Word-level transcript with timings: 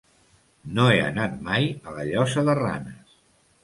No 0.77 0.85
he 0.93 0.95
anat 1.09 1.37
mai 1.51 1.71
a 1.93 1.97
la 2.01 2.09
Llosa 2.11 2.49
de 2.51 2.61
Ranes. 2.65 3.19